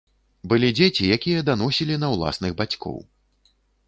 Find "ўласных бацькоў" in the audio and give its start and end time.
2.13-2.97